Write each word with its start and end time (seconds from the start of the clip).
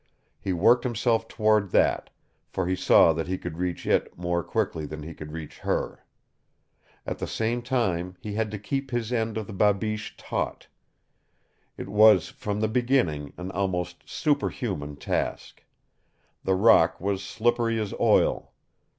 He 0.39 0.51
worked 0.51 0.83
himself 0.83 1.27
toward 1.27 1.69
that, 1.69 2.09
for 2.49 2.65
he 2.65 2.75
saw 2.75 3.13
that 3.13 3.27
he 3.27 3.37
could 3.37 3.59
reach 3.59 3.85
it 3.85 4.17
more 4.17 4.41
quickly 4.41 4.87
than 4.87 5.03
he 5.03 5.13
could 5.13 5.31
reach 5.31 5.59
her. 5.59 6.03
At 7.05 7.19
the 7.19 7.27
same 7.27 7.61
time 7.61 8.15
he 8.19 8.33
had 8.33 8.49
to 8.49 8.57
keep 8.57 8.89
his 8.89 9.13
end 9.13 9.37
of 9.37 9.45
the 9.45 9.53
babiche 9.53 10.17
taut. 10.17 10.65
It 11.77 11.87
was, 11.87 12.29
from 12.29 12.61
the 12.61 12.67
beginning, 12.67 13.33
an 13.37 13.51
almost 13.51 14.09
superhuman 14.09 14.95
task. 14.95 15.63
The 16.43 16.55
rock 16.55 16.99
was 16.99 17.21
slippery 17.23 17.79
as 17.79 17.93
oil. 17.99 18.53